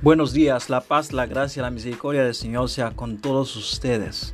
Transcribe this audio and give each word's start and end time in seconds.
Buenos 0.00 0.32
días, 0.32 0.70
la 0.70 0.80
paz, 0.80 1.12
la 1.12 1.26
gracia, 1.26 1.60
la 1.60 1.72
misericordia 1.72 2.22
del 2.22 2.36
Señor 2.36 2.68
sea 2.68 2.92
con 2.92 3.18
todos 3.18 3.56
ustedes. 3.56 4.32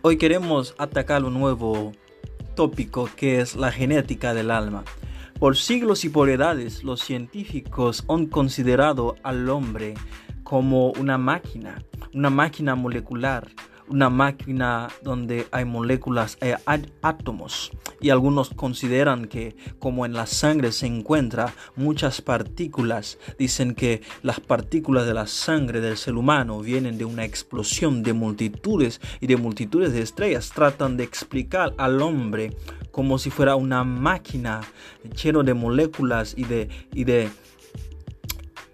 Hoy 0.00 0.16
queremos 0.16 0.76
atacar 0.78 1.24
un 1.24 1.34
nuevo 1.34 1.90
tópico 2.54 3.10
que 3.16 3.40
es 3.40 3.56
la 3.56 3.72
genética 3.72 4.32
del 4.32 4.52
alma. 4.52 4.84
Por 5.40 5.56
siglos 5.56 6.04
y 6.04 6.08
por 6.08 6.30
edades 6.30 6.84
los 6.84 7.00
científicos 7.00 8.04
han 8.08 8.26
considerado 8.26 9.16
al 9.24 9.50
hombre 9.50 9.94
como 10.44 10.92
una 10.92 11.18
máquina, 11.18 11.82
una 12.12 12.30
máquina 12.30 12.76
molecular, 12.76 13.48
una 13.88 14.10
máquina 14.10 14.88
donde 15.02 15.46
hay 15.50 15.64
moléculas, 15.64 16.38
hay 16.40 16.50
eh, 16.50 16.92
átomos. 17.02 17.70
Y 18.00 18.10
algunos 18.10 18.50
consideran 18.50 19.26
que 19.26 19.56
como 19.78 20.04
en 20.04 20.12
la 20.12 20.26
sangre 20.26 20.72
se 20.72 20.86
encuentran 20.86 21.50
muchas 21.76 22.20
partículas, 22.20 23.18
dicen 23.38 23.74
que 23.74 24.02
las 24.22 24.40
partículas 24.40 25.06
de 25.06 25.14
la 25.14 25.26
sangre 25.26 25.80
del 25.80 25.96
ser 25.96 26.14
humano 26.14 26.60
vienen 26.60 26.98
de 26.98 27.04
una 27.04 27.24
explosión 27.24 28.02
de 28.02 28.12
multitudes 28.12 29.00
y 29.20 29.26
de 29.26 29.36
multitudes 29.36 29.92
de 29.92 30.02
estrellas. 30.02 30.50
Tratan 30.54 30.96
de 30.96 31.04
explicar 31.04 31.74
al 31.78 32.02
hombre 32.02 32.56
como 32.90 33.18
si 33.18 33.30
fuera 33.30 33.56
una 33.56 33.84
máquina 33.84 34.60
lleno 35.22 35.42
de 35.42 35.54
moléculas 35.54 36.34
y 36.36 36.44
de, 36.44 36.68
y 36.92 37.04
de, 37.04 37.28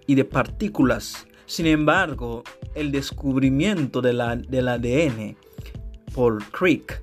y 0.07 0.15
de 0.15 0.25
partículas 0.25 1.27
sin 1.51 1.67
embargo, 1.67 2.45
el 2.77 2.93
descubrimiento 2.93 4.01
del 4.01 4.21
ADN 4.21 5.37
por 6.15 6.45
Crick 6.53 7.03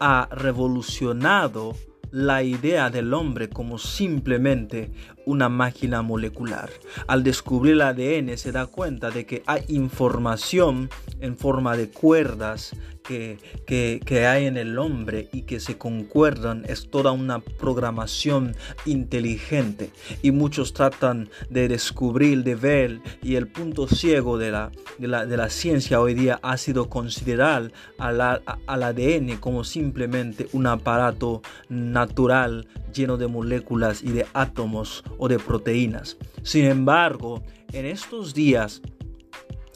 ha 0.00 0.26
revolucionado 0.32 1.74
la 2.10 2.42
idea 2.42 2.88
del 2.88 3.12
hombre 3.12 3.50
como 3.50 3.76
simplemente 3.76 4.90
una 5.26 5.50
máquina 5.50 6.00
molecular. 6.00 6.70
Al 7.08 7.22
descubrir 7.22 7.74
el 7.74 7.82
ADN 7.82 8.38
se 8.38 8.52
da 8.52 8.64
cuenta 8.64 9.10
de 9.10 9.26
que 9.26 9.42
hay 9.44 9.64
información 9.68 10.88
en 11.20 11.36
forma 11.36 11.76
de 11.76 11.90
cuerdas 11.90 12.74
que, 13.08 14.26
hay 14.26 14.46
en 14.46 14.56
el 14.56 14.78
hombre 14.78 15.28
y 15.32 15.42
que 15.42 15.60
se 15.60 15.78
concuerdan. 15.78 16.64
Es 16.68 16.90
toda 16.90 17.12
una 17.12 17.40
programación 17.40 18.54
inteligente. 18.84 19.90
Y 20.22 20.30
muchos 20.30 20.72
tratan 20.72 21.30
de 21.48 21.68
descubrir, 21.68 22.44
de 22.44 22.54
ver. 22.54 23.00
Y 23.22 23.36
el 23.36 23.48
punto 23.48 23.88
ciego 23.88 24.38
de 24.38 24.50
la, 24.50 24.70
de 24.98 25.08
la, 25.08 25.26
de 25.26 25.36
la 25.36 25.48
ciencia 25.48 26.00
hoy 26.00 26.14
día 26.14 26.38
ha 26.42 26.56
sido 26.56 26.88
considerar 26.88 27.72
al, 27.98 28.20
al 28.20 28.82
ADN 28.82 29.38
como 29.38 29.64
simplemente 29.64 30.48
un 30.52 30.66
aparato 30.66 31.42
natural 31.68 32.68
lleno 32.92 33.16
de 33.16 33.26
moléculas 33.26 34.02
y 34.02 34.12
de 34.12 34.26
átomos 34.34 35.04
o 35.18 35.28
de 35.28 35.38
proteínas. 35.38 36.16
Sin 36.42 36.64
embargo, 36.64 37.42
en 37.72 37.86
estos 37.86 38.34
días 38.34 38.82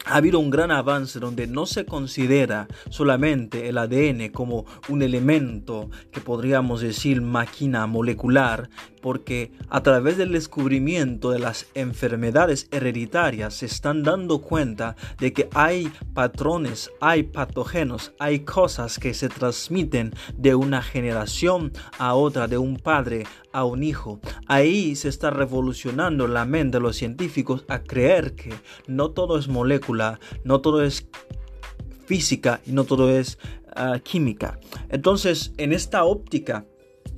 ha 0.05 0.17
habido 0.17 0.39
un 0.39 0.51
gran 0.51 0.71
avance 0.71 1.21
donde 1.21 1.47
no 1.47 1.67
se 1.67 1.85
considera 1.85 2.67
solamente 2.91 3.69
el 3.69 3.79
ADN 3.79 4.31
como 4.33 4.67
un 4.89 5.03
elemento 5.03 5.91
que 6.11 6.21
podríamos 6.21 6.81
decir 6.81 7.21
máquina 7.21 7.87
molecular, 7.87 8.69
porque 9.01 9.53
a 9.69 9.83
través 9.83 10.17
del 10.17 10.33
descubrimiento 10.33 11.31
de 11.31 11.39
las 11.39 11.67
enfermedades 11.75 12.69
hereditarias 12.71 13.55
se 13.55 13.67
están 13.67 14.03
dando 14.03 14.41
cuenta 14.41 14.97
de 15.19 15.33
que 15.33 15.49
hay 15.55 15.93
patrones, 16.15 16.91
hay 17.01 17.25
patógenos, 17.25 18.13
hay 18.19 18.41
cosas 18.41 18.99
que 18.99 19.15
se 19.15 19.29
transmiten 19.29 20.13
de 20.37 20.55
una 20.55 20.83
generación 20.83 21.73
a 21.99 22.15
otra, 22.15 22.49
de 22.49 22.59
un 22.59 22.77
padre 22.77 23.25
a 23.53 23.65
un 23.65 23.83
hijo. 23.83 24.21
Ahí 24.47 24.97
se 24.97 25.09
está 25.09 25.31
revolucionando 25.31 26.27
la 26.27 26.45
mente 26.45 26.79
de 26.79 26.83
los 26.83 26.97
científicos 26.97 27.65
a 27.69 27.81
creer 27.81 28.35
que 28.35 28.55
no 28.87 29.11
todo 29.11 29.39
es 29.39 29.49
molécula, 29.49 29.92
no 30.45 30.61
todo 30.61 30.83
es 30.83 31.07
física 32.07 32.61
y 32.67 32.73
no 32.73 32.85
todo 32.85 33.11
es 33.11 33.39
ah, 33.75 33.99
química. 34.03 34.59
Entonces, 34.89 35.53
en 35.57 35.73
esta 35.73 36.05
óptica, 36.05 36.67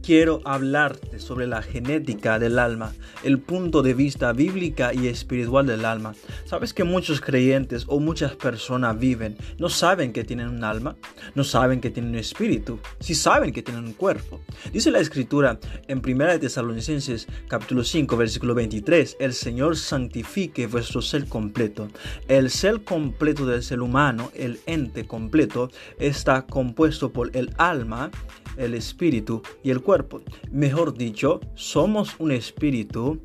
quiero 0.04 0.42
hablarte 0.44 1.18
sobre 1.18 1.46
la 1.46 1.62
genética 1.62 2.38
del 2.38 2.58
alma, 2.58 2.92
el 3.22 3.38
punto 3.38 3.82
de 3.82 3.94
vista 3.94 4.34
bíblica 4.34 4.92
y 4.92 5.06
espiritual 5.06 5.66
del 5.66 5.86
alma. 5.86 6.14
¿Sabes 6.44 6.74
que 6.74 6.84
muchos 6.84 7.22
creyentes 7.22 7.86
o 7.88 8.00
muchas 8.00 8.36
personas 8.36 8.98
viven, 8.98 9.38
no 9.58 9.70
saben 9.70 10.12
que 10.12 10.24
tienen 10.24 10.48
un 10.48 10.62
alma, 10.62 10.96
no 11.34 11.42
saben 11.42 11.80
que 11.80 11.90
tienen 11.90 12.12
un 12.12 12.18
espíritu, 12.18 12.80
sí 13.00 13.14
saben 13.14 13.52
que 13.52 13.62
tienen 13.62 13.84
un 13.84 13.94
cuerpo? 13.94 14.42
Dice 14.72 14.90
la 14.90 15.00
escritura 15.00 15.58
en 15.88 16.02
1 16.04 16.38
Tesalonicenses 16.38 17.26
capítulo 17.48 17.82
5 17.82 18.16
versículo 18.18 18.54
23, 18.54 19.16
el 19.20 19.32
Señor 19.32 19.76
santifique 19.76 20.66
vuestro 20.66 21.00
ser 21.00 21.26
completo. 21.26 21.88
El 22.28 22.50
ser 22.50 22.84
completo 22.84 23.46
del 23.46 23.62
ser 23.62 23.80
humano, 23.80 24.30
el 24.34 24.60
ente 24.66 25.06
completo, 25.06 25.70
está 25.98 26.44
compuesto 26.44 27.10
por 27.10 27.34
el 27.34 27.54
alma, 27.56 28.10
el 28.56 28.74
espíritu 28.74 29.42
y 29.62 29.70
el 29.70 29.80
cuerpo. 29.80 30.22
Mejor 30.50 30.96
dicho, 30.96 31.40
somos 31.54 32.14
un 32.18 32.32
espíritu 32.32 33.22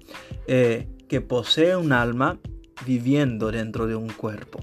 eh, 0.48 0.88
que 1.08 1.22
posee 1.22 1.76
un 1.76 1.92
alma 1.92 2.40
viviendo 2.86 3.52
dentro 3.52 3.88
de 3.88 3.96
un 3.96 4.10
cuerpo. 4.10 4.60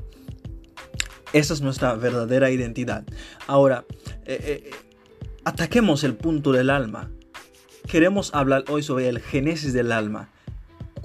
Esa 1.32 1.54
es 1.54 1.60
nuestra 1.60 1.94
verdadera 1.94 2.50
identidad. 2.50 3.04
Ahora, 3.46 3.84
eh, 4.24 4.62
eh, 4.64 4.70
ataquemos 5.44 6.04
el 6.04 6.14
punto 6.14 6.52
del 6.52 6.70
alma. 6.70 7.10
Queremos 7.88 8.34
hablar 8.34 8.64
hoy 8.68 8.82
sobre 8.82 9.08
el 9.08 9.20
génesis 9.20 9.72
del 9.72 9.92
alma 9.92 10.30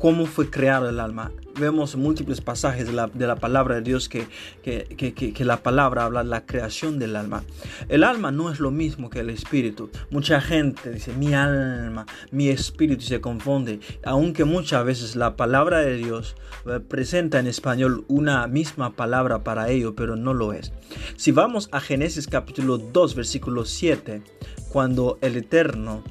cómo 0.01 0.25
fue 0.25 0.49
creado 0.49 0.89
el 0.89 0.99
alma. 0.99 1.31
Vemos 1.59 1.95
múltiples 1.95 2.41
pasajes 2.41 2.87
de 2.87 2.93
la, 2.93 3.35
palabra 3.35 3.75
de 3.75 3.81
Dios 3.81 4.09
que, 4.09 4.27
que, 4.63 5.45
la 5.45 5.63
palabra 5.63 6.05
habla 6.05 6.23
de 6.23 6.29
la 6.29 6.45
creación 6.45 6.99
del 6.99 7.15
alma. 7.15 7.43
El 7.89 8.03
alma 8.03 8.31
no 8.31 8.51
es 8.51 8.59
lo 8.59 8.71
mismo 8.71 9.09
que 9.09 9.19
el 9.19 9.29
espíritu. 9.29 9.89
Mucha 10.09 10.41
gente 10.41 10.91
dice 10.91 11.13
mi 11.13 11.33
alma, 11.33 12.05
mi 12.31 12.49
espíritu 12.49 13.03
se 13.03 13.21
confunde. 13.21 13.79
Aunque 14.03 14.45
muchas 14.45 14.85
veces 14.85 15.15
la 15.15 15.35
palabra 15.35 15.79
de 15.79 15.97
Dios 15.97 16.35
eh, 16.65 16.79
presenta 16.79 17.39
en 17.39 17.47
español 17.47 18.05
una 18.07 18.47
misma 18.47 18.95
palabra 18.95 19.43
para 19.43 19.69
ello, 19.69 19.95
pero 19.95 20.15
no 20.15 20.33
lo 20.33 20.53
es. 20.53 20.71
Si 21.17 21.31
vamos 21.31 21.69
a 21.71 21.79
Génesis 21.79 22.27
capítulo 22.27 22.77
2, 22.77 23.15
versículo 23.15 23.65
7, 23.65 24.21
cuando 24.69 25.17
el 25.21 25.37
Eterno 25.37 26.03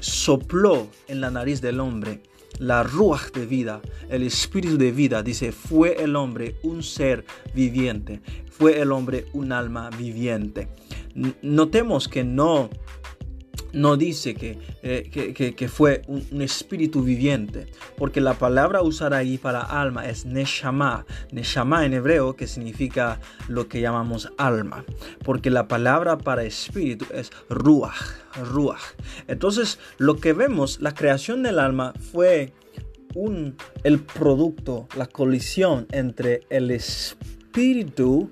sopló 0.00 0.88
en 1.06 1.20
la 1.20 1.30
nariz 1.30 1.60
del 1.60 1.80
hombre, 1.80 2.22
la 2.58 2.82
ruach 2.82 3.30
de 3.32 3.46
vida, 3.46 3.80
el 4.08 4.22
espíritu 4.22 4.76
de 4.76 4.92
vida, 4.92 5.22
dice, 5.22 5.52
fue 5.52 6.02
el 6.02 6.16
hombre 6.16 6.56
un 6.62 6.82
ser 6.82 7.24
viviente, 7.54 8.20
fue 8.50 8.80
el 8.80 8.92
hombre 8.92 9.26
un 9.32 9.52
alma 9.52 9.90
viviente. 9.90 10.68
Notemos 11.42 12.08
que 12.08 12.24
no 12.24 12.70
no 13.72 13.96
dice 13.96 14.34
que, 14.34 14.58
eh, 14.82 15.54
que, 15.56 15.68
fue 15.68 16.02
un, 16.06 16.42
espíritu 16.42 17.02
viviente, 17.02 17.66
porque 17.96 18.20
la 18.20 18.34
palabra 18.34 18.82
usada 18.82 19.18
ahí 19.18 19.38
para 19.38 19.60
alma 19.60 20.08
es 20.08 20.24
neshama, 20.24 21.04
neshama 21.32 21.84
en 21.84 21.94
hebreo 21.94 22.36
que 22.36 22.46
significa 22.46 23.20
lo 23.48 23.68
que 23.68 23.80
llamamos 23.80 24.30
alma, 24.38 24.84
porque 25.24 25.50
la 25.50 25.68
palabra 25.68 26.18
para 26.18 26.44
espíritu 26.44 27.06
es 27.12 27.30
ruach, 27.48 27.94
ruach. 28.52 28.80
Entonces, 29.26 29.78
lo 29.98 30.16
que 30.16 30.32
vemos, 30.32 30.80
la 30.80 30.94
creación 30.94 31.42
del 31.42 31.58
alma 31.58 31.92
fue 32.12 32.52
un, 33.14 33.56
el 33.84 34.00
producto, 34.00 34.88
la 34.96 35.06
colisión 35.06 35.86
entre 35.90 36.42
el 36.50 36.70
espíritu 36.70 38.30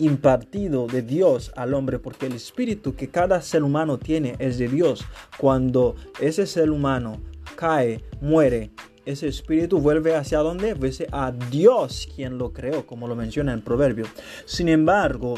impartido 0.00 0.86
de 0.86 1.02
Dios 1.02 1.52
al 1.56 1.74
hombre, 1.74 1.98
porque 1.98 2.26
el 2.26 2.32
espíritu 2.32 2.96
que 2.96 3.08
cada 3.08 3.40
ser 3.42 3.62
humano 3.62 3.98
tiene 3.98 4.34
es 4.38 4.58
de 4.58 4.68
Dios. 4.68 5.04
Cuando 5.38 5.94
ese 6.20 6.46
ser 6.46 6.70
humano 6.70 7.20
cae, 7.54 8.02
muere, 8.20 8.70
ese 9.04 9.28
espíritu 9.28 9.78
vuelve 9.78 10.16
hacia 10.16 10.38
donde? 10.38 10.74
Vuelve 10.74 11.06
a 11.12 11.32
Dios 11.32 12.08
quien 12.14 12.38
lo 12.38 12.52
creó, 12.52 12.86
como 12.86 13.06
lo 13.06 13.14
menciona 13.14 13.52
en 13.52 13.62
Proverbio. 13.62 14.06
Sin 14.44 14.68
embargo, 14.68 15.34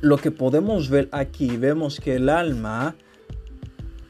lo 0.00 0.16
que 0.16 0.30
podemos 0.30 0.88
ver 0.88 1.08
aquí, 1.12 1.56
vemos 1.56 2.00
que 2.00 2.16
el 2.16 2.28
alma 2.28 2.94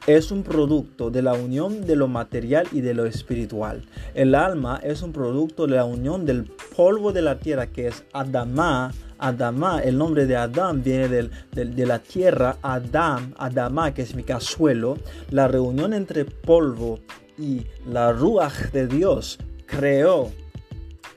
es 0.06 0.30
un 0.30 0.42
producto 0.42 1.10
de 1.10 1.22
la 1.22 1.34
unión 1.34 1.86
de 1.86 1.96
lo 1.96 2.08
material 2.08 2.66
y 2.72 2.80
de 2.80 2.94
lo 2.94 3.04
espiritual. 3.04 3.82
El 4.14 4.34
alma 4.34 4.80
es 4.82 5.02
un 5.02 5.12
producto 5.12 5.66
de 5.66 5.76
la 5.76 5.84
unión 5.84 6.24
del 6.24 6.44
polvo 6.76 7.12
de 7.12 7.22
la 7.22 7.38
tierra 7.38 7.66
que 7.66 7.88
es 7.88 8.04
Adamá. 8.12 8.92
Adamá, 9.20 9.80
el 9.82 9.96
nombre 9.98 10.26
de 10.26 10.36
Adán 10.36 10.82
viene 10.82 11.08
de 11.08 11.86
la 11.86 11.98
tierra, 11.98 12.56
Adam, 12.62 13.34
Adamá, 13.38 13.94
que 13.94 14.04
significa 14.06 14.40
suelo. 14.40 14.98
La 15.30 15.48
reunión 15.48 15.92
entre 15.92 16.24
polvo 16.24 17.00
y 17.38 17.66
la 17.86 18.12
ruach 18.12 18.70
de 18.72 18.86
Dios 18.86 19.38
creó, 19.66 20.30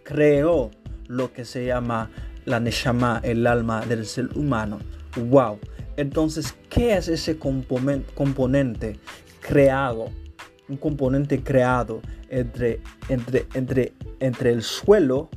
creó 0.04 0.72
lo 1.08 1.34
que 1.34 1.46
se 1.46 1.66
llama 1.66 2.10
la 2.46 2.60
neshama, 2.60 3.22
el 3.24 3.48
alma 3.48 3.86
del 3.86 4.06
ser 4.06 4.30
humano. 4.38 4.80
¡Wow! 5.16 5.60
Entonces, 5.98 6.56
¿qué 6.70 6.98
es 6.98 7.08
ese 7.08 7.38
componente 7.38 9.00
creado? 9.40 10.10
un 10.70 10.78
componente 10.78 11.44
creado 11.44 12.02
entre, 12.30 12.80
entre, 13.10 13.46
entre, 13.54 13.94
entre 14.20 14.52
el 14.52 14.64
suelo 14.64 15.30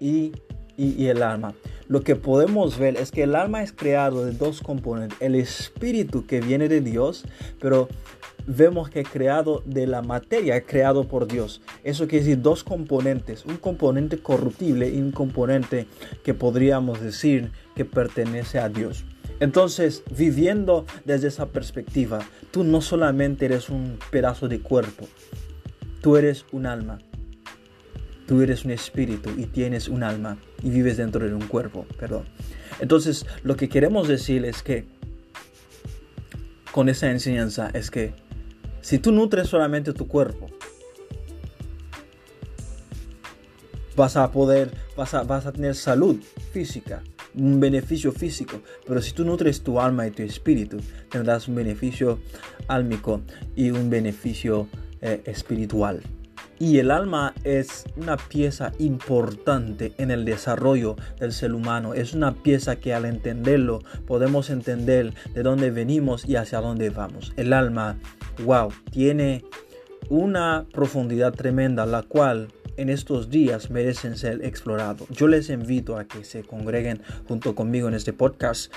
y, 0.00 0.32
y, 0.76 1.06
el 1.06 1.22
alma. 1.22 1.54
Lo 1.92 2.00
que 2.00 2.16
podemos 2.16 2.78
ver 2.78 2.96
es 2.96 3.10
que 3.10 3.24
el 3.24 3.34
alma 3.34 3.62
es 3.62 3.70
creado 3.70 4.24
de 4.24 4.32
dos 4.32 4.62
componentes. 4.62 5.18
El 5.20 5.34
espíritu 5.34 6.24
que 6.24 6.40
viene 6.40 6.66
de 6.66 6.80
Dios, 6.80 7.26
pero 7.60 7.86
vemos 8.46 8.88
que 8.88 9.00
es 9.00 9.08
creado 9.10 9.62
de 9.66 9.86
la 9.86 10.00
materia, 10.00 10.64
creado 10.64 11.06
por 11.06 11.28
Dios. 11.28 11.60
Eso 11.84 12.08
quiere 12.08 12.24
decir 12.24 12.40
dos 12.40 12.64
componentes, 12.64 13.44
un 13.44 13.58
componente 13.58 14.16
corruptible 14.16 14.88
y 14.88 15.02
un 15.02 15.12
componente 15.12 15.86
que 16.24 16.32
podríamos 16.32 16.98
decir 17.02 17.52
que 17.76 17.84
pertenece 17.84 18.58
a 18.58 18.70
Dios. 18.70 19.04
Entonces, 19.38 20.02
viviendo 20.16 20.86
desde 21.04 21.28
esa 21.28 21.50
perspectiva, 21.50 22.20
tú 22.52 22.64
no 22.64 22.80
solamente 22.80 23.44
eres 23.44 23.68
un 23.68 23.98
pedazo 24.10 24.48
de 24.48 24.60
cuerpo, 24.60 25.06
tú 26.00 26.16
eres 26.16 26.46
un 26.52 26.64
alma. 26.64 27.00
Tú 28.26 28.40
eres 28.40 28.64
un 28.64 28.70
espíritu 28.70 29.28
y 29.36 29.44
tienes 29.44 29.88
un 29.88 30.02
alma 30.02 30.38
y 30.62 30.70
vives 30.70 30.96
dentro 30.96 31.26
de 31.26 31.34
un 31.34 31.46
cuerpo, 31.46 31.86
perdón. 31.98 32.24
Entonces, 32.80 33.26
lo 33.42 33.56
que 33.56 33.68
queremos 33.68 34.08
decir 34.08 34.44
es 34.44 34.62
que 34.62 34.86
con 36.72 36.88
esa 36.88 37.10
enseñanza 37.10 37.70
es 37.74 37.90
que 37.90 38.14
si 38.80 38.98
tú 38.98 39.12
nutres 39.12 39.48
solamente 39.48 39.92
tu 39.92 40.08
cuerpo, 40.08 40.48
vas 43.96 44.16
a 44.16 44.30
poder, 44.30 44.70
vas 44.96 45.14
a, 45.14 45.22
vas 45.22 45.46
a 45.46 45.52
tener 45.52 45.74
salud 45.74 46.16
física, 46.52 47.02
un 47.34 47.60
beneficio 47.60 48.12
físico. 48.12 48.60
Pero 48.86 49.00
si 49.00 49.12
tú 49.12 49.24
nutres 49.24 49.62
tu 49.62 49.80
alma 49.80 50.06
y 50.06 50.10
tu 50.10 50.22
espíritu, 50.22 50.78
tendrás 51.10 51.48
un 51.48 51.54
beneficio 51.54 52.18
álmico 52.68 53.20
y 53.54 53.70
un 53.70 53.90
beneficio 53.90 54.68
eh, 55.00 55.22
espiritual. 55.26 56.02
Y 56.58 56.78
el 56.78 56.90
alma 56.90 57.34
es 57.42 57.84
una 57.96 58.16
pieza 58.16 58.72
importante 58.78 59.92
en 59.98 60.10
el 60.10 60.24
desarrollo 60.24 60.96
del 61.18 61.32
ser 61.32 61.54
humano. 61.54 61.94
Es 61.94 62.14
una 62.14 62.34
pieza 62.34 62.76
que 62.76 62.94
al 62.94 63.04
entenderlo 63.04 63.80
podemos 64.06 64.48
entender 64.50 65.12
de 65.34 65.42
dónde 65.42 65.70
venimos 65.70 66.24
y 66.24 66.36
hacia 66.36 66.60
dónde 66.60 66.90
vamos. 66.90 67.32
El 67.36 67.52
alma, 67.52 67.98
wow, 68.44 68.70
tiene 68.90 69.44
una 70.08 70.66
profundidad 70.72 71.32
tremenda, 71.32 71.86
la 71.86 72.02
cual 72.02 72.48
en 72.76 72.88
estos 72.88 73.30
días 73.30 73.70
merecen 73.70 74.16
ser 74.16 74.44
explorados. 74.44 75.08
Yo 75.10 75.28
les 75.28 75.50
invito 75.50 75.96
a 75.96 76.04
que 76.04 76.24
se 76.24 76.42
congreguen 76.42 77.02
junto 77.28 77.54
conmigo 77.54 77.88
en 77.88 77.94
este 77.94 78.12
podcast 78.12 78.72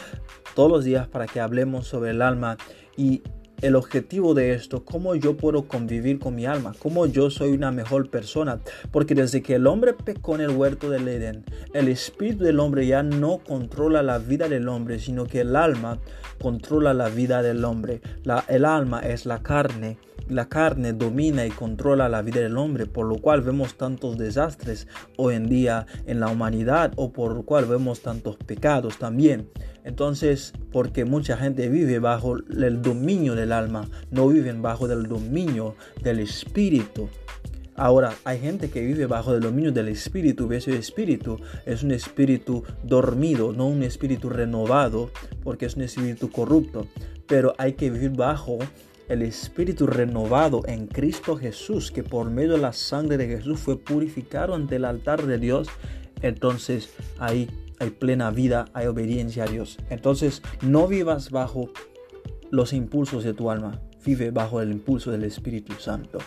todos 0.54 0.72
los 0.72 0.84
días 0.84 1.08
para 1.08 1.28
que 1.28 1.40
hablemos 1.40 1.88
sobre 1.88 2.12
el 2.12 2.22
alma 2.22 2.58
y 2.98 3.24
el 3.62 3.76
objetivo 3.76 4.34
de 4.34 4.54
esto, 4.54 4.84
cómo 4.84 5.16
yo 5.16 5.38
puedo 5.38 5.68
convivir 5.68 6.20
con 6.20 6.36
mi 6.36 6.46
alma, 6.46 6.74
cómo 6.80 7.06
yo 7.06 7.30
soy 7.30 7.52
una 7.52 7.72
mejor 7.72 8.10
persona. 8.10 8.60
Porque 8.92 9.16
desde 9.16 9.42
que 9.42 9.56
el 9.56 9.68
hombre 9.68 9.94
pecó 9.94 10.36
en 10.36 10.42
el 10.42 10.52
huerto 10.52 10.90
del 10.90 11.08
Edén, 11.08 11.44
el 11.74 11.88
espíritu 11.88 12.44
del 12.44 12.60
hombre 12.60 12.88
ya 12.88 13.04
no 13.04 13.40
controla 13.40 14.04
la 14.04 14.18
vida 14.18 14.50
del 14.50 14.68
hombre, 14.68 15.00
sino 15.00 15.26
que 15.26 15.42
el 15.42 15.56
alma 15.56 16.00
controla 16.42 16.94
la 16.94 17.10
vida 17.10 17.42
del 17.42 17.64
hombre. 17.66 18.02
El 18.48 18.66
alma 18.66 19.00
es 19.00 19.26
la 19.26 19.42
carne 19.42 19.98
la 20.28 20.50
carne 20.50 20.94
domina 20.94 21.46
y 21.46 21.52
controla 21.52 22.10
la 22.10 22.22
vida 22.22 22.42
del 22.42 22.58
hombre, 22.58 22.86
por 22.86 23.06
lo 23.06 23.18
cual 23.18 23.42
vemos 23.42 23.76
tantos 23.76 24.18
desastres 24.18 24.88
hoy 25.18 25.36
en 25.36 25.48
día 25.48 25.86
en 26.06 26.20
la 26.20 26.30
humanidad 26.30 26.94
o 26.96 27.12
por 27.12 27.36
lo 27.36 27.44
cual 27.44 27.66
vemos 27.66 28.02
tantos 28.02 28.38
pecados 28.38 28.98
también. 28.98 29.50
Entonces, 29.84 30.54
porque 30.72 31.06
mucha 31.06 31.38
gente 31.38 31.70
vive 31.70 32.00
bajo 32.00 32.38
el 32.38 32.82
dominio 32.82 33.36
del 33.36 33.52
alma, 33.52 33.88
no 34.10 34.28
viven 34.28 34.62
bajo 34.62 34.88
el 34.88 35.08
dominio 35.08 35.76
del 36.02 36.20
espíritu. 36.20 37.08
Ahora, 37.78 38.14
hay 38.24 38.40
gente 38.40 38.70
que 38.70 38.82
vive 38.82 39.06
bajo 39.06 39.34
el 39.34 39.42
dominio 39.42 39.72
del 39.72 39.90
espíritu, 39.90 40.52
y 40.52 40.56
ese 40.56 40.76
espíritu 40.78 41.38
es 41.66 41.84
un 41.84 41.92
espíritu 41.92 42.64
dormido, 42.84 43.52
no 43.52 43.68
un 43.68 43.84
espíritu 43.84 44.30
renovado, 44.30 45.12
porque 45.44 45.66
es 45.66 45.76
un 45.76 45.84
espíritu 45.84 46.32
corrupto. 46.32 46.88
Pero 47.28 47.54
hay 47.58 47.74
que 47.74 47.90
vivir 47.90 48.12
bajo 48.12 48.60
el 49.08 49.22
espíritu 49.22 49.88
renovado 49.88 50.62
en 50.66 50.88
Cristo 50.88 51.38
Jesús, 51.38 51.92
que 51.92 52.04
por 52.04 52.30
medio 52.30 52.54
de 52.54 52.58
la 52.60 52.74
sangre 52.74 53.18
de 53.18 53.28
Jesús 53.28 53.60
fue 53.60 53.78
purificado 53.78 54.56
ante 54.56 54.78
el 54.78 54.86
altar 54.86 55.26
de 55.26 55.38
Dios, 55.38 55.68
entonces 56.22 56.90
ahí 57.20 57.50
hay 57.80 57.90
plena 57.92 58.32
vida, 58.32 58.66
hay 58.74 58.88
obediencia 58.88 59.44
a 59.44 59.48
Dios. 59.48 59.78
Entonces 59.90 60.42
no 60.62 60.88
vivas 60.88 61.30
bajo 61.30 61.70
los 62.52 62.74
impulsos 62.74 63.24
de 63.24 63.34
tu 63.34 63.52
alma, 63.52 63.82
vive 64.06 64.32
bajo 64.32 64.62
el 64.62 64.72
impulso 64.72 65.12
del 65.12 65.24
Espíritu 65.24 65.74
Santo. 65.74 66.20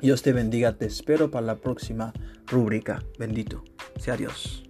Dios 0.00 0.22
te 0.22 0.32
bendiga, 0.32 0.76
te 0.76 0.86
espero 0.86 1.30
para 1.30 1.46
la 1.46 1.56
próxima 1.56 2.12
rúbrica. 2.46 3.02
Bendito 3.18 3.64
sea 3.98 4.16
Dios. 4.16 4.67